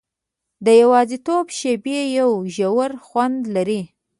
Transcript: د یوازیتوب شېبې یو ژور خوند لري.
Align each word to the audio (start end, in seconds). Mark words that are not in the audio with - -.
د 0.65 0.67
یوازیتوب 0.81 1.45
شېبې 1.57 1.99
یو 2.19 2.31
ژور 2.55 2.91
خوند 3.05 3.39
لري. 3.55 3.81